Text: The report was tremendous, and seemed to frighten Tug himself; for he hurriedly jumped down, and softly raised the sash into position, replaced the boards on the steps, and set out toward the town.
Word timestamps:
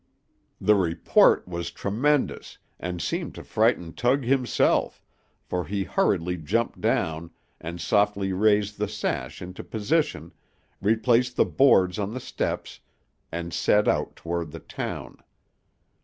The 0.59 0.73
report 0.73 1.47
was 1.47 1.69
tremendous, 1.69 2.57
and 2.79 2.99
seemed 2.99 3.35
to 3.35 3.43
frighten 3.43 3.93
Tug 3.93 4.23
himself; 4.23 4.99
for 5.43 5.65
he 5.65 5.83
hurriedly 5.83 6.37
jumped 6.37 6.81
down, 6.81 7.29
and 7.59 7.79
softly 7.79 8.33
raised 8.33 8.79
the 8.79 8.87
sash 8.87 9.43
into 9.43 9.63
position, 9.63 10.33
replaced 10.81 11.35
the 11.35 11.45
boards 11.45 11.99
on 11.99 12.15
the 12.15 12.19
steps, 12.19 12.79
and 13.31 13.53
set 13.53 13.87
out 13.87 14.15
toward 14.15 14.49
the 14.49 14.59
town. 14.59 15.17